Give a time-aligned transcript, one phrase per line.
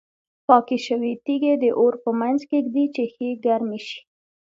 [0.47, 3.99] پاکې شوې تیږې د اور په منځ کې ږدي چې ښې ګرمې شي.